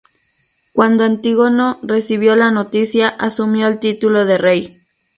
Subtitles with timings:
[0.73, 4.81] Cuando Antígono recibió la noticia, asumió el título de rey.